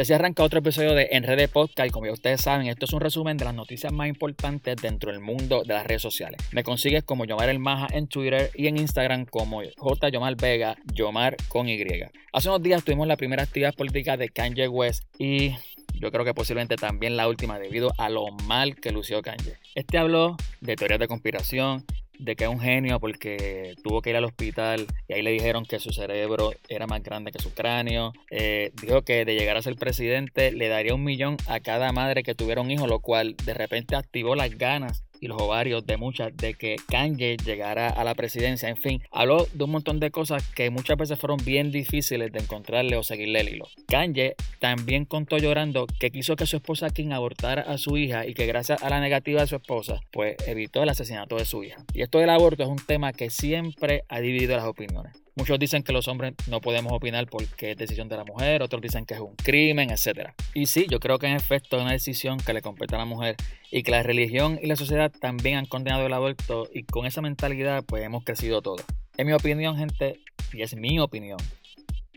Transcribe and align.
Y 0.00 0.02
así 0.02 0.14
arranca 0.14 0.42
otro 0.42 0.60
episodio 0.60 0.94
de 0.94 1.10
Enrede 1.12 1.46
Podcast 1.46 1.90
como 1.90 2.06
ya 2.06 2.12
ustedes 2.12 2.40
saben, 2.40 2.68
esto 2.68 2.86
es 2.86 2.92
un 2.94 3.02
resumen 3.02 3.36
de 3.36 3.44
las 3.44 3.54
noticias 3.54 3.92
más 3.92 4.08
importantes 4.08 4.76
dentro 4.80 5.12
del 5.12 5.20
mundo 5.20 5.62
de 5.62 5.74
las 5.74 5.86
redes 5.86 6.00
sociales. 6.00 6.40
Me 6.52 6.64
consigues 6.64 7.04
como 7.04 7.26
Yomar 7.26 7.50
El 7.50 7.58
Maja 7.58 7.86
en 7.92 8.06
Twitter 8.06 8.50
y 8.54 8.68
en 8.68 8.78
Instagram 8.78 9.26
como 9.26 9.60
J. 9.76 10.08
Yomar 10.08 10.36
Vega, 10.36 10.78
Yomar 10.94 11.36
con 11.48 11.68
Y. 11.68 11.84
Hace 12.32 12.48
unos 12.48 12.62
días 12.62 12.82
tuvimos 12.82 13.08
la 13.08 13.18
primera 13.18 13.42
actividad 13.42 13.74
política 13.74 14.16
de 14.16 14.30
Kanye 14.30 14.68
West 14.68 15.04
y 15.18 15.50
yo 15.92 16.10
creo 16.10 16.24
que 16.24 16.32
posiblemente 16.32 16.76
también 16.76 17.18
la 17.18 17.28
última 17.28 17.58
debido 17.58 17.92
a 17.98 18.08
lo 18.08 18.30
mal 18.46 18.76
que 18.76 18.92
lució 18.92 19.20
Kanye. 19.20 19.58
Este 19.74 19.98
habló 19.98 20.38
de 20.62 20.76
teorías 20.76 20.98
de 20.98 21.08
conspiración, 21.08 21.84
de 22.20 22.36
que 22.36 22.44
es 22.44 22.50
un 22.50 22.60
genio 22.60 23.00
porque 23.00 23.74
tuvo 23.82 24.02
que 24.02 24.10
ir 24.10 24.16
al 24.16 24.24
hospital 24.24 24.86
y 25.08 25.14
ahí 25.14 25.22
le 25.22 25.32
dijeron 25.32 25.64
que 25.64 25.78
su 25.78 25.92
cerebro 25.92 26.52
era 26.68 26.86
más 26.86 27.02
grande 27.02 27.32
que 27.32 27.38
su 27.38 27.52
cráneo. 27.52 28.12
Eh, 28.30 28.72
dijo 28.82 29.02
que 29.02 29.24
de 29.24 29.34
llegar 29.34 29.56
a 29.56 29.62
ser 29.62 29.76
presidente 29.76 30.52
le 30.52 30.68
daría 30.68 30.94
un 30.94 31.04
millón 31.04 31.36
a 31.46 31.60
cada 31.60 31.92
madre 31.92 32.22
que 32.22 32.34
tuviera 32.34 32.60
un 32.60 32.70
hijo, 32.70 32.86
lo 32.86 33.00
cual 33.00 33.36
de 33.44 33.54
repente 33.54 33.96
activó 33.96 34.34
las 34.34 34.56
ganas 34.56 35.02
y 35.20 35.28
los 35.28 35.40
ovarios 35.40 35.86
de 35.86 35.96
muchas 35.96 36.36
de 36.36 36.54
que 36.54 36.76
Kanye 36.88 37.36
llegara 37.36 37.88
a 37.88 38.04
la 38.04 38.14
presidencia. 38.14 38.68
En 38.68 38.76
fin, 38.76 39.02
habló 39.10 39.46
de 39.52 39.64
un 39.64 39.70
montón 39.70 40.00
de 40.00 40.10
cosas 40.10 40.48
que 40.54 40.70
muchas 40.70 40.96
veces 40.96 41.18
fueron 41.18 41.38
bien 41.44 41.70
difíciles 41.70 42.32
de 42.32 42.40
encontrarle 42.40 42.96
o 42.96 43.02
seguirle 43.02 43.40
el 43.40 43.48
hilo. 43.50 43.68
Kanye 43.86 44.34
también 44.58 45.04
contó 45.04 45.38
llorando 45.38 45.86
que 45.98 46.10
quiso 46.10 46.36
que 46.36 46.46
su 46.46 46.56
esposa 46.56 46.90
Kim 46.90 47.12
abortara 47.12 47.62
a 47.62 47.78
su 47.78 47.96
hija 47.96 48.26
y 48.26 48.34
que 48.34 48.46
gracias 48.46 48.82
a 48.82 48.90
la 48.90 49.00
negativa 49.00 49.40
de 49.40 49.46
su 49.46 49.56
esposa, 49.56 50.00
pues 50.10 50.36
evitó 50.46 50.82
el 50.82 50.88
asesinato 50.88 51.36
de 51.36 51.44
su 51.44 51.62
hija. 51.62 51.84
Y 51.92 52.02
esto 52.02 52.18
del 52.18 52.30
aborto 52.30 52.62
es 52.62 52.68
un 52.68 52.84
tema 52.84 53.12
que 53.12 53.30
siempre 53.30 54.04
ha 54.08 54.20
dividido 54.20 54.56
las 54.56 54.66
opiniones. 54.66 55.12
Muchos 55.36 55.58
dicen 55.58 55.82
que 55.82 55.92
los 55.92 56.08
hombres 56.08 56.34
no 56.48 56.60
podemos 56.60 56.92
opinar 56.92 57.26
porque 57.26 57.72
es 57.72 57.76
decisión 57.76 58.08
de 58.08 58.16
la 58.16 58.24
mujer, 58.24 58.62
otros 58.62 58.82
dicen 58.82 59.06
que 59.06 59.14
es 59.14 59.20
un 59.20 59.34
crimen, 59.36 59.90
etc. 59.90 60.30
Y 60.54 60.66
sí, 60.66 60.86
yo 60.90 61.00
creo 61.00 61.18
que 61.18 61.26
en 61.26 61.36
efecto 61.36 61.76
es 61.76 61.82
una 61.82 61.92
decisión 61.92 62.38
que 62.38 62.52
le 62.52 62.62
compete 62.62 62.94
a 62.94 62.98
la 62.98 63.04
mujer 63.04 63.36
y 63.70 63.82
que 63.82 63.90
la 63.90 64.02
religión 64.02 64.58
y 64.62 64.66
la 64.66 64.76
sociedad 64.76 65.12
también 65.12 65.56
han 65.56 65.66
condenado 65.66 66.06
el 66.06 66.12
aborto 66.12 66.68
y 66.72 66.82
con 66.84 67.06
esa 67.06 67.22
mentalidad 67.22 67.84
pues 67.84 68.02
hemos 68.02 68.24
crecido 68.24 68.62
todos. 68.62 68.84
En 69.16 69.26
mi 69.26 69.32
opinión, 69.32 69.76
gente, 69.76 70.20
y 70.52 70.62
es 70.62 70.74
mi 70.74 70.98
opinión, 70.98 71.38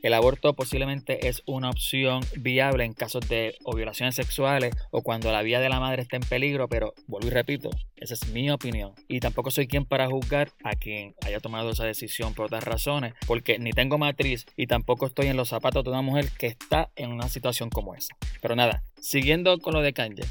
el 0.04 0.14
aborto 0.14 0.54
posiblemente 0.54 1.30
es 1.30 1.44
una 1.46 1.70
opción 1.70 2.22
viable 2.36 2.84
en 2.84 2.94
casos 2.94 3.28
de 3.30 3.56
violaciones 3.74 4.16
sexuales 4.16 4.76
o 4.92 5.02
cuando 5.02 5.32
la 5.32 5.42
vida 5.42 5.62
de 5.62 5.70
la 5.70 5.80
madre 5.80 6.02
está 6.02 6.18
en 6.18 6.24
peligro, 6.24 6.68
pero 6.68 6.94
vuelvo 7.08 7.30
y 7.30 7.32
repito, 7.32 7.70
esa 7.96 8.14
es 8.14 8.28
mi 8.28 8.52
opinión. 8.52 8.92
Y 9.08 9.22
tampoco 9.22 9.50
soy 9.50 9.66
quien 9.66 9.86
para 9.86 10.08
juzgar 10.08 10.52
a 10.64 10.76
quien 10.76 11.16
haya 11.26 11.40
tomado 11.40 11.70
esa 11.72 11.86
decisión 11.86 12.34
por 12.34 12.48
otras 12.48 12.66
razones, 12.66 13.14
porque 13.26 13.58
ni 13.60 13.72
tengo 13.72 13.98
matriz 13.98 14.46
y 14.58 14.68
tampoco 14.68 15.06
estoy 15.06 15.28
en 15.28 15.38
los 15.38 15.50
zapatos 15.50 15.86
de 15.86 15.92
una 15.92 16.02
mujer 16.02 16.30
que 16.38 16.48
está 16.48 16.92
en 16.98 17.12
una 17.12 17.30
situación 17.30 17.70
como 17.70 17.96
esa. 17.96 18.14
Pero 18.42 18.58
nada, 18.58 18.84
siguiendo 19.00 19.58
con 19.60 19.74
lo 19.74 19.82
de 19.82 19.94
Kanye, 19.94 20.24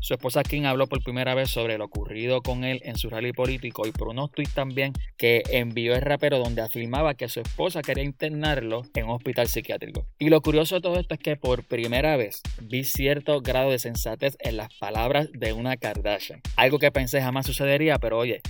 su 0.00 0.14
esposa 0.14 0.42
Kim 0.42 0.66
habló 0.66 0.86
por 0.86 1.02
primera 1.02 1.34
vez 1.34 1.50
sobre 1.50 1.78
lo 1.78 1.86
ocurrido 1.86 2.42
con 2.42 2.64
él 2.64 2.80
en 2.84 2.96
su 2.96 3.10
rally 3.10 3.32
político 3.32 3.86
y 3.86 3.92
por 3.92 4.08
unos 4.08 4.30
tweets 4.30 4.54
también 4.54 4.92
que 5.16 5.42
envió 5.50 5.94
el 5.94 6.02
rapero 6.02 6.38
donde 6.38 6.62
afirmaba 6.62 7.14
que 7.14 7.28
su 7.28 7.40
esposa 7.40 7.82
quería 7.82 8.04
internarlo 8.04 8.82
en 8.94 9.06
un 9.06 9.12
hospital 9.12 9.48
psiquiátrico. 9.48 10.06
Y 10.18 10.28
lo 10.28 10.40
curioso 10.40 10.76
de 10.76 10.80
todo 10.80 10.98
esto 10.98 11.14
es 11.14 11.20
que 11.20 11.36
por 11.36 11.64
primera 11.64 12.16
vez 12.16 12.42
vi 12.62 12.84
cierto 12.84 13.40
grado 13.40 13.70
de 13.70 13.78
sensatez 13.78 14.36
en 14.40 14.56
las 14.56 14.72
palabras 14.74 15.28
de 15.32 15.52
una 15.52 15.76
Kardashian. 15.76 16.40
Algo 16.56 16.78
que 16.78 16.92
pensé 16.92 17.20
jamás 17.20 17.46
sucedería, 17.46 17.98
pero 17.98 18.18
oye, 18.18 18.42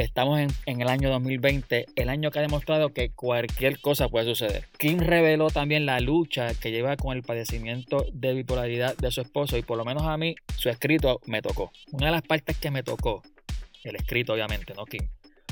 Estamos 0.00 0.40
en, 0.40 0.80
el 0.80 0.88
año 0.88 1.10
2020, 1.10 1.84
el 1.94 2.08
año 2.08 2.30
que 2.30 2.38
ha 2.38 2.42
demostrado 2.42 2.88
que 2.94 3.10
cualquier 3.10 3.78
cosa 3.80 4.08
puede 4.08 4.24
suceder. 4.24 4.64
Kim 4.78 4.98
reveló 4.98 5.50
también 5.50 5.84
la 5.84 6.00
lucha 6.00 6.54
que 6.54 6.70
lleva 6.70 6.96
con 6.96 7.14
el 7.14 7.22
padecimiento 7.22 8.06
de 8.10 8.32
bipolaridad 8.32 8.96
de 8.96 9.10
su 9.10 9.20
esposo 9.20 9.58
y 9.58 9.62
por 9.62 9.76
lo 9.76 9.84
menos 9.84 10.04
a 10.04 10.16
mí 10.16 10.36
su 10.56 10.70
escrito 10.70 11.20
me 11.26 11.42
tocó. 11.42 11.70
Una 11.92 12.06
de 12.06 12.12
las 12.12 12.22
partes 12.22 12.56
que 12.56 12.70
me 12.70 12.82
tocó, 12.82 13.22
el 13.84 13.96
escrito 13.96 14.32
obviamente, 14.32 14.72
no 14.74 14.86
Kim, 14.86 15.06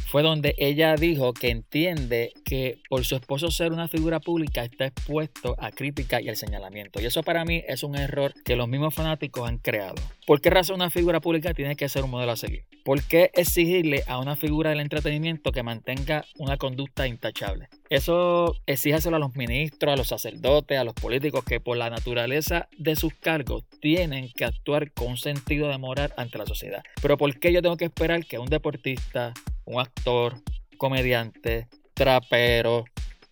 fue 0.09 0.23
donde 0.23 0.55
ella 0.57 0.95
dijo 0.97 1.35
que 1.35 1.51
entiende 1.51 2.33
que 2.43 2.81
por 2.89 3.05
su 3.05 3.15
esposo 3.15 3.51
ser 3.51 3.73
una 3.73 3.89
figura 3.89 4.21
pública 4.21 4.65
está 4.65 4.87
expuesto 4.87 5.55
a 5.59 5.71
crítica 5.71 6.23
y 6.23 6.31
al 6.31 6.37
señalamiento. 6.37 6.99
Y 7.01 7.05
eso 7.05 7.23
para 7.23 7.45
mí 7.45 7.63
es 7.69 7.83
un 7.83 7.95
error 7.95 8.33
que 8.43 8.57
los 8.57 8.69
mismos 8.69 8.95
fanáticos 8.95 9.47
han 9.47 9.59
creado. 9.59 9.97
¿Por 10.27 10.41
qué 10.41 10.49
razón 10.49 10.77
una 10.77 10.89
figura 10.91 11.21
pública 11.21 11.53
tiene 11.53 11.77
que 11.77 11.89
ser 11.91 12.05
un 12.05 12.11
modelo 12.11 12.33
a 12.33 12.37
seguir? 12.37 12.65
¿Por 12.85 13.03
qué 13.03 13.31
exigirle 13.35 14.03
a 14.07 14.19
una 14.19 14.35
figura 14.35 14.71
del 14.71 14.81
entretenimiento 14.81 15.53
que 15.53 15.63
mantenga 15.63 16.25
una 16.39 16.57
conducta 16.57 17.07
intachable? 17.07 17.69
Eso 17.91 18.57
exíjaselo 18.67 19.17
a 19.17 19.19
los 19.19 19.37
ministros, 19.37 19.93
a 19.93 19.97
los 19.97 20.09
sacerdotes, 20.09 20.79
a 20.79 20.85
los 20.85 20.95
políticos 20.95 21.45
que 21.45 21.61
por 21.61 21.77
la 21.77 21.91
naturaleza 21.91 22.69
de 22.79 22.97
sus 22.97 23.13
cargos 23.15 23.65
tienen 23.81 24.31
que 24.35 24.47
actuar 24.47 24.91
con 24.93 25.19
sentido 25.19 25.69
de 25.69 25.77
moral 25.77 26.15
ante 26.17 26.39
la 26.39 26.47
sociedad. 26.47 26.83
Pero 27.03 27.19
¿por 27.19 27.39
qué 27.39 27.53
yo 27.53 27.61
tengo 27.61 27.77
que 27.77 27.87
esperar 27.87 28.25
que 28.25 28.39
un 28.39 28.49
deportista, 28.49 29.35
un 29.69 29.81
actor, 29.81 30.35
comediante, 30.79 31.69
trapero, 31.95 32.85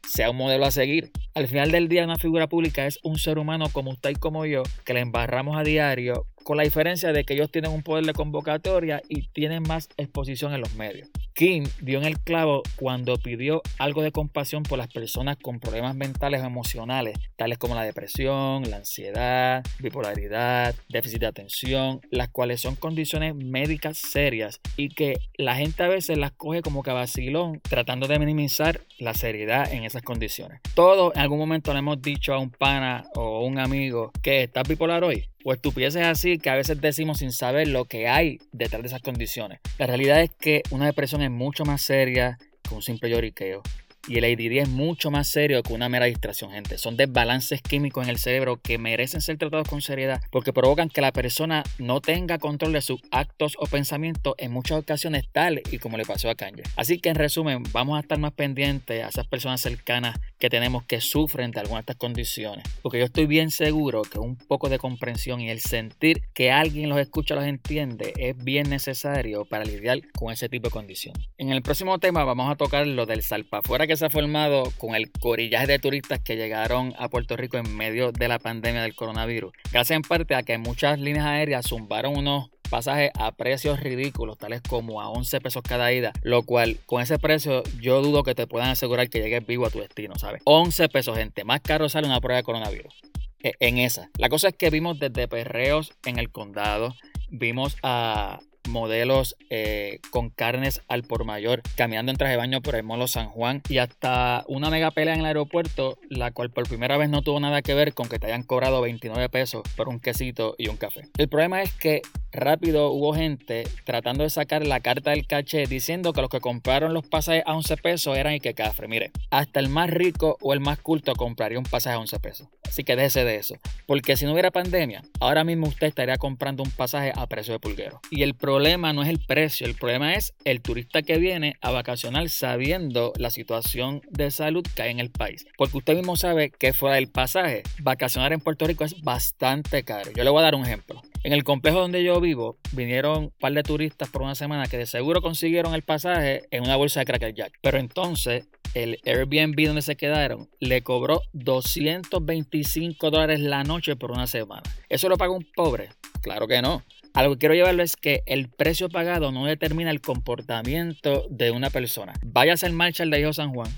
sea 0.07 0.31
un 0.31 0.37
modelo 0.37 0.67
a 0.67 0.71
seguir. 0.71 1.11
Al 1.35 1.49
final 1.49 1.71
del 1.71 1.89
día, 1.89 2.05
una 2.05 2.17
figura 2.17 2.49
pública 2.49 2.87
es 2.87 2.99
un 3.03 3.19
ser 3.19 3.39
humano 3.39 3.67
como 3.73 3.91
usted 3.91 4.11
y 4.11 4.15
como 4.15 4.47
yo, 4.47 4.63
que 4.85 4.95
le 4.95 5.01
embarramos 5.01 5.57
a 5.57 5.63
diario, 5.63 6.27
con 6.45 6.57
la 6.57 6.63
diferencia 6.63 7.13
de 7.13 7.25
que 7.25 7.35
ellos 7.35 7.51
tienen 7.51 7.73
un 7.73 7.83
poder 7.83 8.05
de 8.05 8.13
convocatoria 8.13 9.03
y 9.09 9.29
tienen 9.29 9.63
más 9.63 9.89
exposición 9.97 10.53
en 10.55 10.61
los 10.61 10.75
medios. 10.75 11.09
Kim 11.37 11.65
dio 11.83 11.99
en 11.99 12.07
el 12.07 12.19
clavo 12.19 12.63
cuando 12.77 13.19
pidió 13.19 13.61
algo 13.79 14.01
de 14.01 14.11
compasión 14.11 14.63
por 14.63 14.79
las 14.79 14.89
personas 14.89 15.37
con 15.37 15.61
problemas 15.61 15.95
mentales 15.95 16.41
o 16.41 16.47
emocionales, 16.47 17.19
tales 17.37 17.59
como 17.59 17.75
la 17.75 17.85
depresión, 17.85 18.63
la 18.71 18.79
ansiedad, 18.79 19.63
bipolaridad, 19.79 20.75
déficit 20.89 21.21
de 21.21 21.27
atención, 21.27 22.01
las 22.11 22.31
cuales 22.31 22.63
son 22.63 22.75
condiciones 22.75 23.35
médicas 23.35 23.99
serias 23.99 24.63
y 24.79 24.89
que 24.89 25.19
la 25.37 25.57
gente 25.57 25.83
a 25.83 25.89
veces 25.89 26.17
las 26.17 26.33
coge 26.33 26.63
como 26.63 26.83
que 26.83 26.93
vacilón, 26.93 27.61
tratando 27.69 28.09
de 28.09 28.19
minimizar 28.19 28.81
la 28.99 29.13
seriedad 29.13 29.71
en 29.71 29.85
esas 29.85 30.01
condiciones. 30.01 30.63
Todos 30.75 31.15
en 31.17 31.21
algún 31.21 31.39
momento 31.39 31.75
le 31.75 31.81
hemos 31.81 32.01
dicho 32.01 32.33
a 32.33 32.39
un 32.39 32.49
pana 32.49 33.05
o 33.15 33.45
un 33.45 33.59
amigo 33.59 34.11
que 34.23 34.45
está 34.45 34.63
bipolar 34.63 35.05
hoy 35.05 35.29
o 35.47 35.53
estupideces 35.53 36.05
así 36.05 36.39
que 36.39 36.51
a 36.51 36.57
veces 36.57 36.81
decimos 36.81 37.19
sin 37.19 37.31
saber 37.31 37.69
lo 37.69 37.85
que 37.85 38.09
hay 38.09 38.41
detrás 38.51 38.83
de 38.83 38.89
esas 38.89 39.01
condiciones. 39.01 39.61
La 39.79 39.87
realidad 39.87 40.21
es 40.21 40.31
que 40.31 40.63
una 40.71 40.87
depresión 40.87 41.23
es 41.23 41.26
mucho 41.29 41.65
más 41.65 41.83
seria 41.83 42.39
que 42.63 42.75
un 42.75 42.83
simple 42.83 43.11
lloriqueo. 43.11 43.63
Y 44.09 44.19
el 44.19 44.25
ADD 44.25 44.62
es 44.62 44.69
mucho 44.69 45.11
más 45.11 45.28
serio 45.28 45.62
que 45.62 45.72
una 45.72 45.89
mera 45.89 46.06
distracción, 46.06 46.53
gente. 46.53 46.78
Son 46.78 46.97
desbalances 46.97 47.61
químicos 47.61 48.05
en 48.05 48.11
el 48.11 48.19
cerebro 48.19 48.61
que 48.62 48.78
merecen 48.78 49.21
ser 49.21 49.37
tratados 49.37 49.69
con 49.69 49.83
seriedad 49.83 50.21
porque 50.31 50.53
provocan 50.53 50.89
que 50.89 51.00
la 51.00 51.12
persona 51.12 51.65
no 51.78 52.00
tenga 52.00 52.39
control 52.39 52.72
de 52.72 52.83
sus 52.83 53.00
actos 53.11 53.56
o 53.59 53.66
pensamientos 53.66 54.34
en 54.39 54.53
muchas 54.53 54.78
ocasiones 54.78 55.25
tal 55.33 55.61
y 55.71 55.78
como 55.78 55.97
le 55.97 56.05
pasó 56.05 56.31
a 56.31 56.34
Kanye. 56.34 56.62
Así 56.77 56.99
que 56.99 57.09
en 57.09 57.16
resumen, 57.16 57.65
vamos 57.72 57.97
a 57.97 58.00
estar 58.00 58.19
más 58.19 58.33
pendientes 58.33 59.03
a 59.03 59.09
esas 59.09 59.27
personas 59.27 59.61
cercanas 59.61 60.19
que 60.39 60.50
tenemos 60.50 60.84
que 60.84 61.00
sufren 61.00 61.50
de 61.50 61.61
algunas 61.61 61.84
de 61.84 61.93
estas 61.93 61.97
condiciones. 61.97 62.65
Porque 62.83 62.99
yo 62.99 63.06
estoy 63.06 63.27
bien 63.27 63.50
seguro 63.50 64.03
que 64.03 64.19
un 64.19 64.37
poco 64.37 64.69
de 64.69 64.78
comprensión 64.78 65.41
y 65.41 65.50
el 65.50 65.61
sentir 65.61 66.22
que 66.33 66.53
alguien 66.53 66.89
los 66.89 66.99
escucha, 66.99 67.34
los 67.34 67.45
entiende, 67.45 68.12
es 68.16 68.37
bien 68.37 68.71
necesario 68.71 69.45
para 69.45 69.65
lidiar 69.65 70.00
con 70.12 70.33
ese 70.33 70.49
tipo 70.49 70.69
de 70.69 70.72
condiciones. 70.72 71.28
En 71.39 71.50
el 71.50 71.62
próximo 71.62 71.99
tema 71.99 72.25
vamos 72.25 72.50
a 72.53 72.56
tocar 72.56 72.87
lo 72.87 73.06
del 73.06 73.22
salpafuera 73.22 73.87
que 73.87 73.96
se 73.97 74.07
ha 74.07 74.11
formado 74.11 74.73
con 74.79 74.95
el 74.95 75.11
corillaje 75.11 75.67
de 75.67 75.79
turistas 75.79 76.21
que 76.21 76.37
llegaron 76.37 76.95
a 76.99 77.09
Puerto 77.09 77.37
Rico 77.37 77.57
en 77.57 77.77
medio 77.77 78.12
de 78.12 78.29
la 78.29 78.39
pandemia 78.39 78.83
del 78.83 78.95
coronavirus. 78.95 79.53
Gracias 79.73 79.97
en 79.97 80.03
parte 80.03 80.34
a 80.34 80.43
que 80.43 80.59
muchas 80.59 80.99
líneas 81.01 81.27
aéreas 81.27 81.67
zumbaron 81.67 82.17
unos 82.17 82.51
pasajes 82.69 83.11
a 83.15 83.33
precios 83.33 83.81
ridículos, 83.81 84.39
tales 84.39 84.61
como 84.61 85.01
a 85.01 85.09
11 85.09 85.41
pesos 85.41 85.62
cada 85.62 85.93
ida, 85.93 86.12
lo 86.23 86.43
cual 86.43 86.79
con 86.87 87.01
ese 87.01 87.19
precio 87.19 87.62
yo 87.81 88.03
dudo 88.03 88.23
que 88.23 88.34
te 88.34 88.47
puedan 88.47 88.71
asegurar 88.71 89.09
que 89.09 89.21
llegues 89.21 89.47
vivo 89.47 89.67
a 89.67 89.71
tu 89.71 89.79
destino, 89.79 90.17
¿sabes? 90.17 90.43
11 90.45 90.89
pesos, 90.89 91.17
gente, 91.17 91.45
más 91.45 91.61
caro 91.61 91.89
sale 91.89 92.07
una 92.07 92.21
prueba 92.21 92.39
de 92.39 92.45
coronavirus. 92.45 92.95
E, 93.43 93.53
en 93.60 93.78
esa. 93.78 94.10
La 94.19 94.28
cosa 94.28 94.48
es 94.48 94.54
que 94.54 94.71
vimos 94.71 94.98
desde 94.98 95.28
perreos 95.28 95.93
en 96.04 96.19
el 96.19 96.31
condado, 96.31 96.95
vimos 97.28 97.77
a 97.83 98.41
modelos 98.68 99.36
eh, 99.51 100.01
con 100.10 100.30
carnes 100.30 100.83
al 100.89 101.03
por 101.03 101.24
mayor, 101.24 101.63
caminando 101.77 102.10
en 102.10 102.18
traje 102.18 102.33
de 102.33 102.39
baño 102.39 102.60
por 102.60 102.74
el 102.74 102.83
Molo 102.83 103.09
San 103.09 103.28
Juan 103.28 103.63
y 103.68 103.78
hasta 103.78 104.45
una 104.48 104.71
mega 104.71 104.91
pelea 104.91 105.15
en 105.15 105.21
el 105.21 105.27
aeropuerto, 105.27 105.98
la 106.09 106.30
cual 106.30 106.51
por 106.51 106.68
primera 106.68 106.97
vez 106.97 107.09
no 107.09 107.22
tuvo 107.22 107.41
nada 107.41 107.63
que 107.63 107.74
ver 107.74 107.95
con 107.95 108.09
que 108.09 108.18
te 108.18 108.27
hayan 108.27 108.42
cobrado 108.42 108.80
29 108.80 109.28
pesos 109.28 109.63
por 109.77 109.89
un 109.89 110.01
quesito 110.01 110.54
y 110.59 110.68
un 110.68 110.77
café. 110.77 111.09
El 111.16 111.28
problema 111.28 111.63
es 111.63 111.72
que 111.72 112.03
rápido 112.33 112.91
hubo 112.91 113.15
gente 113.15 113.65
tratando 113.84 114.22
de 114.22 114.30
sacar 114.30 114.66
la 114.66 114.80
carta 114.80 115.10
del 115.10 115.27
caché 115.27 115.66
diciendo 115.66 116.12
que 116.12 116.21
los 116.21 116.30
que 116.30 116.41
compraron 116.41 116.95
los 116.95 117.07
pasajes 117.07 117.42
a 117.47 117.54
11 117.54 117.77
pesos 117.78 118.16
eran 118.16 118.34
y 118.34 118.41
que 118.41 118.54
cafre. 118.54 118.89
Mire, 118.89 119.10
hasta 119.30 119.60
el 119.60 119.69
más 119.69 119.91
rico 119.91 120.36
o 120.41 120.53
el 120.53 120.60
más 120.60 120.78
culto 120.78 121.15
compraría 121.15 121.59
un 121.59 121.65
pasaje 121.65 121.97
a 121.97 122.01
11 122.01 122.21
pesos. 122.21 122.48
Así 122.68 122.84
que 122.84 122.97
déjese 122.97 123.24
de 123.24 123.36
eso. 123.36 123.57
Porque 123.86 124.16
si 124.16 124.24
no 124.24 124.33
hubiera 124.33 124.51
pandemia, 124.51 125.03
ahora 125.21 125.45
mismo 125.45 125.68
usted 125.68 125.86
estaría 125.86 126.16
comprando 126.16 126.63
un 126.63 126.71
pasaje 126.71 127.13
a 127.15 127.27
precio 127.27 127.54
de 127.54 127.60
pulguero. 127.60 128.01
Y 128.10 128.22
el 128.22 128.34
problema 128.34 128.92
no 128.92 129.03
es 129.03 129.09
el 129.09 129.18
precio, 129.18 129.66
el 129.66 129.74
problema 129.74 130.15
es 130.15 130.34
el 130.45 130.60
turista 130.60 131.03
que 131.03 131.18
viene 131.18 131.57
a 131.60 131.71
vacacionar 131.71 132.28
sabiendo 132.28 133.13
la 133.16 133.30
situación 133.30 134.03
de 134.10 134.30
salud 134.30 134.66
que 134.74 134.83
hay 134.83 134.91
en 134.91 135.01
el 135.01 135.10
país. 135.10 135.47
Porque 135.57 135.78
usted 135.78 135.97
mismo 135.97 136.16
sabe 136.16 136.51
que 136.51 136.72
fuera 136.72 136.97
del 136.97 137.09
pasaje, 137.09 137.63
vacacionar 137.80 138.33
en 138.33 138.41
Puerto 138.41 138.66
Rico 138.66 138.84
es 138.84 139.01
bastante 139.03 139.84
caro. 139.84 140.10
Yo 140.15 140.24
le 140.24 140.30
voy 140.30 140.41
a 140.41 140.45
dar 140.45 140.54
un 140.54 140.65
ejemplo. 140.65 141.03
En 141.27 141.33
el 141.33 141.43
complejo 141.43 141.81
donde 141.81 142.05
yo 142.05 142.21
vivo, 142.21 142.57
vinieron 142.71 143.19
un 143.19 143.31
par 143.41 143.53
de 143.53 143.65
turistas 143.65 144.09
por 144.09 144.23
una 144.23 144.37
semana 144.37 144.69
que 144.69 144.78
de 144.78 144.87
seguro 144.87 145.21
consiguieron 145.21 145.75
el 145.75 145.83
pasaje 145.83 146.43
en 146.53 146.63
una 146.63 146.77
bolsa 146.77 147.01
de 147.01 147.07
Cracker 147.07 147.34
Jack. 147.34 147.53
Pero 147.63 147.78
entonces 147.78 148.47
el 148.75 149.01
Airbnb 149.05 149.67
donde 149.67 149.83
se 149.83 149.97
quedaron 149.97 150.49
le 150.61 150.83
cobró 150.83 151.23
225 151.33 153.11
dólares 153.11 153.41
la 153.41 153.65
noche 153.65 153.97
por 153.97 154.13
una 154.13 154.28
semana. 154.28 154.63
¿Eso 154.89 155.09
lo 155.09 155.17
paga 155.17 155.33
un 155.33 155.45
pobre? 155.53 155.89
Claro 156.23 156.47
que 156.47 156.63
no. 156.63 156.84
Algo 157.13 157.34
que 157.34 157.41
quiero 157.41 157.57
llevarlo 157.57 157.83
es 157.83 157.97
que 157.97 158.22
el 158.27 158.49
precio 158.49 158.89
pagado 158.89 159.33
no 159.33 159.47
determina 159.47 159.91
el 159.91 160.01
comportamiento 160.01 161.27
de 161.29 161.51
una 161.51 161.71
persona. 161.71 162.13
Váyase 162.25 162.67
al 162.67 162.72
Marshall 162.72 163.11
de 163.11 163.22
Hijo 163.22 163.33
San 163.33 163.53
Juan 163.53 163.72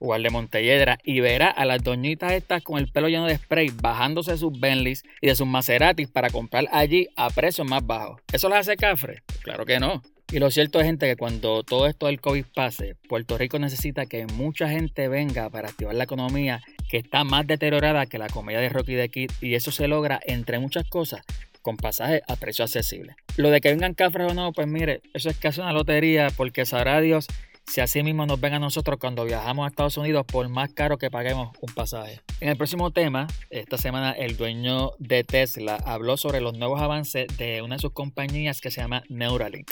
o 0.00 0.14
al 0.14 0.22
de 0.24 0.30
Montelledra 0.30 0.98
y 1.04 1.20
verá 1.20 1.48
a 1.48 1.64
las 1.64 1.82
doñitas 1.84 2.32
estas 2.32 2.62
con 2.62 2.78
el 2.78 2.90
pelo 2.90 3.08
lleno 3.08 3.26
de 3.26 3.36
spray 3.36 3.70
bajándose 3.80 4.32
de 4.32 4.38
sus 4.38 4.58
Bentleys 4.58 5.04
y 5.20 5.28
de 5.28 5.36
sus 5.36 5.46
Maseratis 5.46 6.08
para 6.08 6.30
comprar 6.30 6.66
allí 6.72 7.08
a 7.16 7.30
precios 7.30 7.68
más 7.68 7.86
bajos. 7.86 8.20
¿Eso 8.32 8.48
les 8.48 8.58
hace 8.58 8.76
cafre? 8.76 9.22
Claro 9.42 9.64
que 9.64 9.78
no. 9.78 10.02
Y 10.32 10.38
lo 10.38 10.50
cierto 10.50 10.78
es, 10.78 10.86
gente, 10.86 11.06
que 11.06 11.16
cuando 11.16 11.64
todo 11.64 11.88
esto 11.88 12.06
del 12.06 12.20
COVID 12.20 12.44
pase, 12.54 12.94
Puerto 13.08 13.36
Rico 13.36 13.58
necesita 13.58 14.06
que 14.06 14.26
mucha 14.26 14.68
gente 14.68 15.08
venga 15.08 15.50
para 15.50 15.68
activar 15.68 15.94
la 15.96 16.04
economía 16.04 16.62
que 16.88 16.98
está 16.98 17.24
más 17.24 17.48
deteriorada 17.48 18.06
que 18.06 18.18
la 18.18 18.28
comedia 18.28 18.60
de 18.60 18.68
Rocky 18.68 18.94
the 18.94 19.08
Kid 19.08 19.30
y 19.40 19.54
eso 19.54 19.72
se 19.72 19.88
logra, 19.88 20.20
entre 20.24 20.60
muchas 20.60 20.88
cosas, 20.88 21.22
con 21.62 21.76
pasajes 21.76 22.22
a 22.28 22.36
precio 22.36 22.64
accesible. 22.64 23.16
Lo 23.36 23.50
de 23.50 23.60
que 23.60 23.70
vengan 23.70 23.94
cafres 23.94 24.30
o 24.30 24.34
no, 24.34 24.52
pues 24.52 24.68
mire, 24.68 25.00
eso 25.14 25.30
es 25.30 25.36
casi 25.36 25.60
una 25.60 25.72
lotería 25.72 26.28
porque 26.36 26.64
sabrá 26.64 27.00
Dios 27.00 27.26
si 27.70 27.80
así 27.80 28.02
mismo 28.02 28.26
nos 28.26 28.40
ven 28.40 28.54
a 28.54 28.58
nosotros 28.58 28.98
cuando 28.98 29.24
viajamos 29.24 29.64
a 29.64 29.68
Estados 29.68 29.96
Unidos 29.96 30.26
por 30.26 30.48
más 30.48 30.72
caro 30.72 30.98
que 30.98 31.08
paguemos 31.08 31.56
un 31.60 31.72
pasaje. 31.72 32.20
En 32.40 32.48
el 32.48 32.56
próximo 32.56 32.90
tema, 32.90 33.28
esta 33.48 33.78
semana 33.78 34.10
el 34.10 34.36
dueño 34.36 34.90
de 34.98 35.22
Tesla 35.22 35.76
habló 35.86 36.16
sobre 36.16 36.40
los 36.40 36.58
nuevos 36.58 36.80
avances 36.80 37.28
de 37.38 37.62
una 37.62 37.76
de 37.76 37.80
sus 37.80 37.92
compañías 37.92 38.60
que 38.60 38.72
se 38.72 38.80
llama 38.80 39.04
Neuralink. 39.08 39.70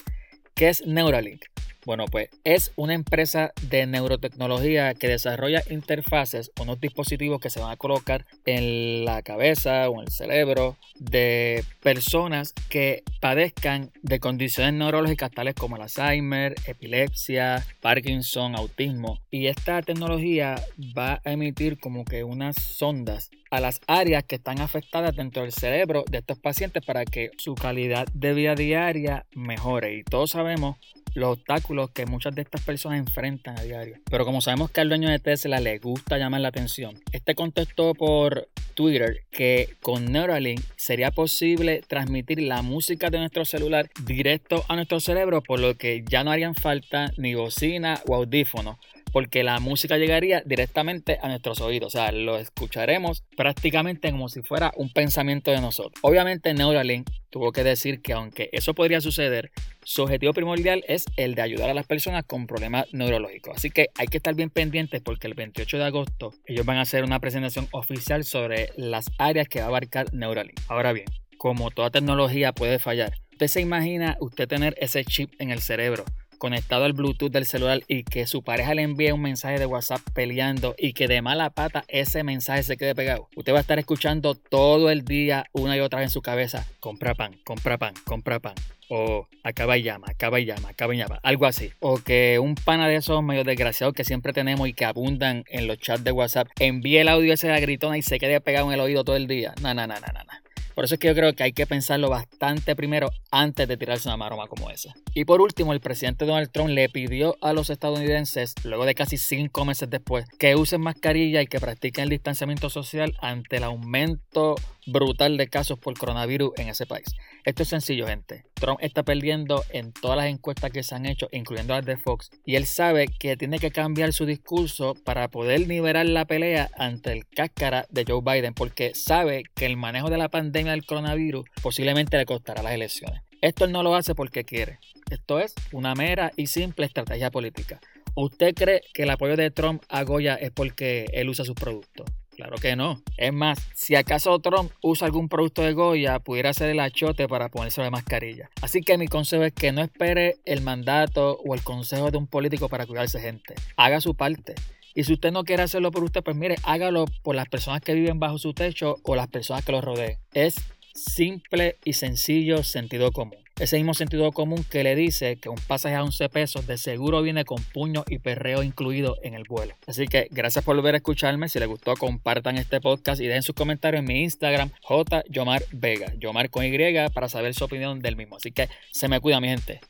¿Qué 0.54 0.68
es 0.68 0.86
Neuralink? 0.86 1.42
Bueno, 1.88 2.04
pues 2.04 2.28
es 2.44 2.70
una 2.76 2.92
empresa 2.92 3.54
de 3.62 3.86
neurotecnología 3.86 4.92
que 4.92 5.08
desarrolla 5.08 5.62
interfaces, 5.70 6.52
unos 6.60 6.78
dispositivos 6.82 7.40
que 7.40 7.48
se 7.48 7.60
van 7.60 7.70
a 7.70 7.78
colocar 7.78 8.26
en 8.44 9.06
la 9.06 9.22
cabeza 9.22 9.88
o 9.88 9.94
en 9.94 10.00
el 10.02 10.12
cerebro 10.12 10.76
de 10.98 11.64
personas 11.82 12.52
que 12.68 13.04
padezcan 13.22 13.90
de 14.02 14.20
condiciones 14.20 14.74
neurológicas 14.74 15.30
tales 15.30 15.54
como 15.54 15.76
el 15.76 15.82
Alzheimer, 15.82 16.56
epilepsia, 16.66 17.64
Parkinson, 17.80 18.54
autismo. 18.54 19.20
Y 19.30 19.46
esta 19.46 19.80
tecnología 19.80 20.56
va 20.94 21.22
a 21.24 21.32
emitir 21.32 21.78
como 21.78 22.04
que 22.04 22.22
unas 22.22 22.56
sondas 22.56 23.30
a 23.50 23.60
las 23.60 23.80
áreas 23.86 24.24
que 24.24 24.36
están 24.36 24.60
afectadas 24.60 25.14
dentro 25.16 25.42
del 25.42 25.52
cerebro 25.52 26.04
de 26.10 26.18
estos 26.18 26.38
pacientes 26.38 26.84
para 26.84 27.04
que 27.04 27.30
su 27.38 27.54
calidad 27.54 28.06
de 28.12 28.34
vida 28.34 28.54
diaria 28.54 29.26
mejore. 29.34 29.96
Y 29.96 30.04
todos 30.04 30.30
sabemos 30.30 30.76
los 31.14 31.38
obstáculos 31.38 31.90
que 31.90 32.06
muchas 32.06 32.34
de 32.34 32.42
estas 32.42 32.62
personas 32.62 32.98
enfrentan 32.98 33.58
a 33.58 33.62
diario. 33.62 33.96
Pero 34.10 34.24
como 34.24 34.40
sabemos 34.40 34.70
que 34.70 34.80
al 34.80 34.88
dueño 34.88 35.08
de 35.08 35.18
Tesla 35.18 35.60
le 35.60 35.78
gusta 35.78 36.18
llamar 36.18 36.40
la 36.40 36.48
atención, 36.48 37.00
este 37.12 37.34
contestó 37.34 37.94
por 37.94 38.48
Twitter 38.74 39.24
que 39.30 39.76
con 39.80 40.12
Neuralink 40.12 40.60
sería 40.76 41.10
posible 41.10 41.82
transmitir 41.86 42.40
la 42.42 42.62
música 42.62 43.10
de 43.10 43.18
nuestro 43.18 43.44
celular 43.44 43.90
directo 44.04 44.64
a 44.68 44.76
nuestro 44.76 45.00
cerebro, 45.00 45.42
por 45.42 45.58
lo 45.58 45.76
que 45.76 46.04
ya 46.08 46.22
no 46.22 46.30
harían 46.30 46.54
falta 46.54 47.12
ni 47.16 47.34
bocina 47.34 48.00
o 48.06 48.14
audífonos 48.14 48.76
porque 49.12 49.42
la 49.42 49.60
música 49.60 49.96
llegaría 49.96 50.42
directamente 50.44 51.18
a 51.22 51.28
nuestros 51.28 51.60
oídos, 51.60 51.94
o 51.94 51.98
sea, 51.98 52.12
lo 52.12 52.38
escucharemos 52.38 53.24
prácticamente 53.36 54.10
como 54.10 54.28
si 54.28 54.42
fuera 54.42 54.72
un 54.76 54.92
pensamiento 54.92 55.50
de 55.50 55.60
nosotros. 55.60 55.98
Obviamente 56.02 56.54
Neuralink 56.54 57.08
tuvo 57.30 57.52
que 57.52 57.64
decir 57.64 58.00
que 58.00 58.12
aunque 58.12 58.48
eso 58.52 58.74
podría 58.74 59.00
suceder, 59.00 59.50
su 59.82 60.02
objetivo 60.02 60.32
primordial 60.32 60.84
es 60.88 61.06
el 61.16 61.34
de 61.34 61.42
ayudar 61.42 61.70
a 61.70 61.74
las 61.74 61.86
personas 61.86 62.24
con 62.24 62.46
problemas 62.46 62.86
neurológicos. 62.92 63.56
Así 63.56 63.70
que 63.70 63.88
hay 63.96 64.06
que 64.06 64.18
estar 64.18 64.34
bien 64.34 64.50
pendientes 64.50 65.00
porque 65.00 65.26
el 65.26 65.34
28 65.34 65.78
de 65.78 65.84
agosto 65.84 66.34
ellos 66.46 66.66
van 66.66 66.78
a 66.78 66.82
hacer 66.82 67.04
una 67.04 67.20
presentación 67.20 67.68
oficial 67.72 68.24
sobre 68.24 68.70
las 68.76 69.06
áreas 69.18 69.48
que 69.48 69.60
va 69.60 69.66
a 69.66 69.68
abarcar 69.68 70.12
Neuralink. 70.12 70.60
Ahora 70.68 70.92
bien, 70.92 71.06
como 71.38 71.70
toda 71.70 71.90
tecnología 71.90 72.52
puede 72.52 72.78
fallar, 72.78 73.12
usted 73.32 73.46
se 73.46 73.60
imagina 73.60 74.16
usted 74.20 74.48
tener 74.48 74.74
ese 74.78 75.04
chip 75.04 75.32
en 75.38 75.50
el 75.50 75.60
cerebro 75.60 76.04
conectado 76.38 76.84
al 76.84 76.92
Bluetooth 76.92 77.30
del 77.30 77.46
celular 77.46 77.82
y 77.88 78.04
que 78.04 78.26
su 78.26 78.42
pareja 78.42 78.74
le 78.74 78.82
envíe 78.82 79.12
un 79.12 79.22
mensaje 79.22 79.58
de 79.58 79.66
WhatsApp 79.66 80.00
peleando 80.14 80.74
y 80.78 80.92
que 80.92 81.08
de 81.08 81.22
mala 81.22 81.50
pata 81.50 81.84
ese 81.88 82.24
mensaje 82.24 82.62
se 82.62 82.76
quede 82.76 82.94
pegado. 82.94 83.28
Usted 83.36 83.52
va 83.52 83.58
a 83.58 83.60
estar 83.60 83.78
escuchando 83.78 84.34
todo 84.34 84.90
el 84.90 85.04
día 85.04 85.44
una 85.52 85.76
y 85.76 85.80
otra 85.80 85.98
vez 85.98 86.06
en 86.06 86.12
su 86.12 86.22
cabeza, 86.22 86.66
compra 86.80 87.14
pan, 87.14 87.38
compra 87.44 87.78
pan, 87.78 87.94
compra 88.04 88.40
pan. 88.40 88.54
O 88.90 89.28
acaba 89.42 89.76
y 89.76 89.82
llama, 89.82 90.06
acaba 90.08 90.40
y 90.40 90.46
llama, 90.46 90.70
acaba 90.70 90.94
y 90.94 90.98
llama, 90.98 91.20
algo 91.22 91.44
así. 91.44 91.70
O 91.80 91.98
que 91.98 92.38
un 92.38 92.54
pana 92.54 92.88
de 92.88 92.96
esos 92.96 93.22
medio 93.22 93.44
desgraciados 93.44 93.94
que 93.94 94.04
siempre 94.04 94.32
tenemos 94.32 94.66
y 94.66 94.72
que 94.72 94.86
abundan 94.86 95.44
en 95.48 95.66
los 95.66 95.78
chats 95.78 96.04
de 96.04 96.12
WhatsApp 96.12 96.48
envíe 96.58 96.96
el 96.96 97.08
audio 97.08 97.34
ese 97.34 97.48
de 97.48 97.52
la 97.52 97.60
gritona 97.60 97.98
y 97.98 98.02
se 98.02 98.18
quede 98.18 98.40
pegado 98.40 98.68
en 98.68 98.72
el 98.72 98.80
oído 98.80 99.04
todo 99.04 99.16
el 99.16 99.26
día. 99.26 99.54
No, 99.60 99.74
no, 99.74 99.86
no, 99.86 99.94
no, 99.94 100.00
no. 100.00 100.47
Por 100.78 100.84
eso 100.84 100.94
es 100.94 101.00
que 101.00 101.08
yo 101.08 101.14
creo 101.16 101.32
que 101.32 101.42
hay 101.42 101.52
que 101.52 101.66
pensarlo 101.66 102.08
bastante 102.08 102.76
primero 102.76 103.10
antes 103.32 103.66
de 103.66 103.76
tirarse 103.76 104.06
una 104.06 104.16
maroma 104.16 104.46
como 104.46 104.70
esa. 104.70 104.94
Y 105.12 105.24
por 105.24 105.40
último, 105.40 105.72
el 105.72 105.80
presidente 105.80 106.24
Donald 106.24 106.52
Trump 106.52 106.70
le 106.70 106.88
pidió 106.88 107.36
a 107.40 107.52
los 107.52 107.68
estadounidenses, 107.68 108.54
luego 108.62 108.84
de 108.84 108.94
casi 108.94 109.16
cinco 109.16 109.64
meses 109.64 109.90
después, 109.90 110.26
que 110.38 110.54
usen 110.54 110.80
mascarilla 110.80 111.42
y 111.42 111.48
que 111.48 111.58
practiquen 111.58 112.04
el 112.04 112.10
distanciamiento 112.10 112.70
social 112.70 113.16
ante 113.20 113.56
el 113.56 113.64
aumento 113.64 114.54
brutal 114.86 115.36
de 115.36 115.48
casos 115.48 115.80
por 115.80 115.98
coronavirus 115.98 116.52
en 116.58 116.68
ese 116.68 116.86
país. 116.86 117.06
Esto 117.48 117.62
es 117.62 117.70
sencillo, 117.70 118.06
gente. 118.06 118.44
Trump 118.52 118.78
está 118.82 119.04
perdiendo 119.04 119.64
en 119.70 119.94
todas 119.94 120.18
las 120.18 120.26
encuestas 120.26 120.70
que 120.70 120.82
se 120.82 120.94
han 120.94 121.06
hecho, 121.06 121.28
incluyendo 121.32 121.72
las 121.72 121.86
de 121.86 121.96
Fox, 121.96 122.28
y 122.44 122.56
él 122.56 122.66
sabe 122.66 123.06
que 123.08 123.38
tiene 123.38 123.58
que 123.58 123.70
cambiar 123.70 124.12
su 124.12 124.26
discurso 124.26 124.94
para 125.02 125.28
poder 125.28 125.60
liberar 125.60 126.04
la 126.04 126.26
pelea 126.26 126.68
ante 126.76 127.10
el 127.10 127.26
cáscara 127.26 127.86
de 127.88 128.04
Joe 128.06 128.20
Biden, 128.22 128.52
porque 128.52 128.92
sabe 128.94 129.44
que 129.54 129.64
el 129.64 129.78
manejo 129.78 130.10
de 130.10 130.18
la 130.18 130.28
pandemia 130.28 130.72
del 130.72 130.84
coronavirus 130.84 131.46
posiblemente 131.62 132.18
le 132.18 132.26
costará 132.26 132.62
las 132.62 132.74
elecciones. 132.74 133.22
Esto 133.40 133.64
él 133.64 133.72
no 133.72 133.82
lo 133.82 133.94
hace 133.94 134.14
porque 134.14 134.44
quiere. 134.44 134.78
Esto 135.10 135.40
es 135.40 135.54
una 135.72 135.94
mera 135.94 136.32
y 136.36 136.48
simple 136.48 136.84
estrategia 136.84 137.30
política. 137.30 137.80
¿Usted 138.14 138.52
cree 138.54 138.82
que 138.92 139.04
el 139.04 139.10
apoyo 139.10 139.36
de 139.36 139.50
Trump 139.50 139.82
a 139.88 140.02
Goya 140.02 140.34
es 140.34 140.50
porque 140.50 141.06
él 141.14 141.30
usa 141.30 141.46
sus 141.46 141.54
productos? 141.54 142.10
Claro 142.38 142.54
que 142.58 142.76
no. 142.76 143.02
Es 143.16 143.32
más, 143.32 143.58
si 143.74 143.96
acaso 143.96 144.38
Trump 144.38 144.70
usa 144.80 145.06
algún 145.06 145.28
producto 145.28 145.62
de 145.62 145.72
Goya, 145.72 146.20
pudiera 146.20 146.54
ser 146.54 146.70
el 146.70 146.78
achote 146.78 147.26
para 147.26 147.48
ponerse 147.48 147.82
la 147.82 147.90
mascarilla. 147.90 148.48
Así 148.62 148.80
que 148.80 148.96
mi 148.96 149.08
consejo 149.08 149.42
es 149.42 149.52
que 149.52 149.72
no 149.72 149.82
espere 149.82 150.36
el 150.44 150.62
mandato 150.62 151.40
o 151.44 151.56
el 151.56 151.64
consejo 151.64 152.12
de 152.12 152.18
un 152.18 152.28
político 152.28 152.68
para 152.68 152.86
cuidarse 152.86 153.20
gente. 153.20 153.56
Haga 153.76 154.00
su 154.00 154.14
parte. 154.14 154.54
Y 154.94 155.02
si 155.02 155.14
usted 155.14 155.32
no 155.32 155.42
quiere 155.42 155.64
hacerlo 155.64 155.90
por 155.90 156.04
usted, 156.04 156.22
pues 156.22 156.36
mire, 156.36 156.54
hágalo 156.62 157.06
por 157.24 157.34
las 157.34 157.48
personas 157.48 157.80
que 157.80 157.94
viven 157.94 158.20
bajo 158.20 158.38
su 158.38 158.54
techo 158.54 158.98
o 159.02 159.16
las 159.16 159.26
personas 159.26 159.64
que 159.64 159.72
lo 159.72 159.80
rodeen. 159.80 160.16
Es 160.32 160.54
simple 160.94 161.78
y 161.82 161.94
sencillo 161.94 162.62
sentido 162.62 163.10
común. 163.10 163.47
Ese 163.58 163.76
mismo 163.76 163.92
sentido 163.92 164.30
común 164.30 164.64
que 164.70 164.84
le 164.84 164.94
dice 164.94 165.36
que 165.36 165.48
un 165.48 165.58
pasaje 165.58 165.96
a 165.96 166.04
11 166.04 166.28
pesos 166.28 166.66
de 166.68 166.78
seguro 166.78 167.22
viene 167.22 167.44
con 167.44 167.60
puño 167.62 168.04
y 168.08 168.18
perreo 168.18 168.62
incluido 168.62 169.16
en 169.22 169.34
el 169.34 169.42
vuelo. 169.48 169.74
Así 169.88 170.06
que 170.06 170.28
gracias 170.30 170.64
por 170.64 170.76
volver 170.76 170.94
a 170.94 170.98
escucharme. 170.98 171.48
Si 171.48 171.58
les 171.58 171.66
gustó, 171.66 171.94
compartan 171.96 172.56
este 172.56 172.80
podcast 172.80 173.20
y 173.20 173.26
den 173.26 173.42
sus 173.42 173.56
comentarios 173.56 174.00
en 174.00 174.06
mi 174.06 174.22
Instagram, 174.22 174.70
J. 174.82 175.24
Yomar 175.28 175.64
Vega. 175.72 176.12
Yomar 176.18 176.50
con 176.50 176.64
Y 176.64 176.78
para 177.12 177.28
saber 177.28 177.52
su 177.54 177.64
opinión 177.64 177.98
del 177.98 178.14
mismo. 178.14 178.36
Así 178.36 178.52
que 178.52 178.68
se 178.92 179.08
me 179.08 179.18
cuida, 179.18 179.40
mi 179.40 179.48
gente. 179.48 179.80